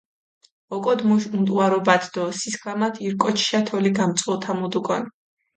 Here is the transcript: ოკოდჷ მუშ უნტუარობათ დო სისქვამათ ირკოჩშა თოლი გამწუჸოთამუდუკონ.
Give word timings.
ოკოდჷ 0.75 1.03
მუშ 1.07 1.23
უნტუარობათ 1.37 2.03
დო 2.13 2.23
სისქვამათ 2.39 2.95
ირკოჩშა 3.05 3.59
თოლი 3.67 3.91
გამწუჸოთამუდუკონ. 3.97 5.03